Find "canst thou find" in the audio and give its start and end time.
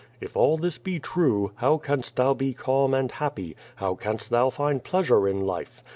3.93-4.83